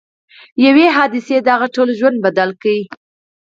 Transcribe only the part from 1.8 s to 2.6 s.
ژوند بدل